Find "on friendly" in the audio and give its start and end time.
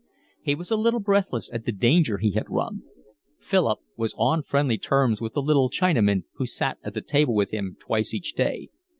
4.17-4.79